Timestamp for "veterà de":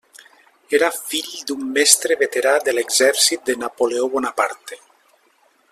2.23-2.75